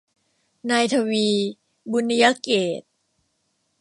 [0.69, 1.27] นายทวี
[1.91, 2.87] บุณยเกตุ